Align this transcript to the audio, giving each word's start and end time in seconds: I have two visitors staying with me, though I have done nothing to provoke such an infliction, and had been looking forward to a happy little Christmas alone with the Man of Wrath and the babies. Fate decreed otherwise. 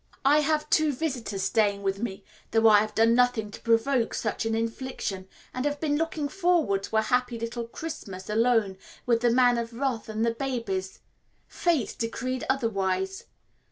I 0.25 0.39
have 0.39 0.67
two 0.71 0.91
visitors 0.93 1.43
staying 1.43 1.83
with 1.83 1.99
me, 1.99 2.23
though 2.49 2.67
I 2.67 2.79
have 2.79 2.95
done 2.95 3.13
nothing 3.13 3.51
to 3.51 3.61
provoke 3.61 4.15
such 4.15 4.47
an 4.47 4.55
infliction, 4.55 5.27
and 5.53 5.63
had 5.63 5.79
been 5.79 5.95
looking 5.95 6.27
forward 6.27 6.81
to 6.85 6.97
a 6.97 7.03
happy 7.03 7.37
little 7.37 7.67
Christmas 7.67 8.27
alone 8.27 8.79
with 9.05 9.21
the 9.21 9.29
Man 9.29 9.59
of 9.59 9.73
Wrath 9.73 10.09
and 10.09 10.25
the 10.25 10.33
babies. 10.33 11.01
Fate 11.47 11.95
decreed 11.99 12.43
otherwise. 12.49 13.25